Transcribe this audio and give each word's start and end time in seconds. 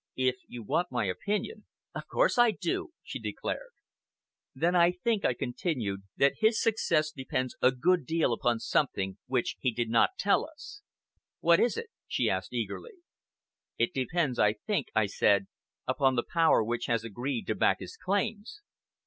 If 0.17 0.37
you 0.47 0.63
want 0.63 0.91
my 0.91 1.05
opinion" 1.05 1.65
"Of 1.93 2.07
course 2.07 2.39
I 2.39 2.49
do," 2.49 2.89
she 3.03 3.19
declared. 3.19 3.69
"Then 4.55 4.75
I 4.75 4.93
think," 4.93 5.23
I 5.23 5.35
continued, 5.35 6.01
"that 6.17 6.37
his 6.39 6.59
success 6.59 7.11
depends 7.11 7.55
a 7.61 7.71
good 7.71 8.07
deal 8.07 8.33
upon 8.33 8.61
something 8.61 9.19
which 9.27 9.57
he 9.59 9.71
did 9.71 9.89
not 9.91 10.17
tell 10.17 10.43
us." 10.49 10.81
"What 11.39 11.59
is 11.59 11.77
it?" 11.77 11.91
she 12.07 12.31
asked, 12.31 12.51
eagerly. 12.51 12.93
"It 13.77 13.93
depends, 13.93 14.39
I 14.39 14.53
think," 14.53 14.87
I 14.95 15.05
said, 15.05 15.45
"upon 15.87 16.15
the 16.15 16.23
Power 16.27 16.63
which 16.63 16.87
has 16.87 17.03
agreed 17.03 17.45
to 17.45 17.53
back 17.53 17.77
his 17.79 17.95
claims. 17.95 18.59